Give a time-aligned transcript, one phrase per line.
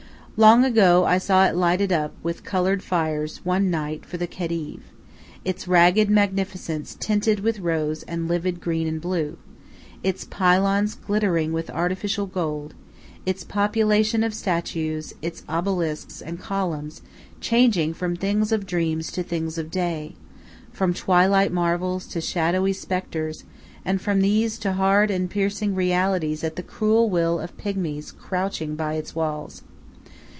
[0.37, 4.81] Long ago I saw it lighted up with colored fires one night for the Khedive,
[5.45, 9.37] its ravaged magnificence tinted with rose and livid green and blue,
[10.01, 12.73] its pylons glittering with artificial gold,
[13.23, 17.03] its population of statues, its obelisks, and columns,
[17.39, 20.15] changing from things of dreams to things of day,
[20.71, 23.43] from twilight marvels to shadowy specters,
[23.85, 28.75] and from these to hard and piercing realities at the cruel will of pigmies crouching
[28.75, 29.61] by its walls.